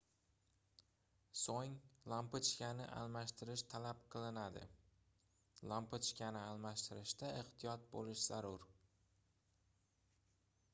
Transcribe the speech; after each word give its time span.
soʻng 1.41 1.75
lampochkani 2.13 2.87
almashtirish 3.01 3.65
talab 3.75 4.01
qilinadi 4.17 4.65
lampochkani 5.73 6.43
almashtirishda 6.49 7.33
ehtiyot 7.45 7.89
boʻlish 7.95 8.27
zarur 8.33 8.69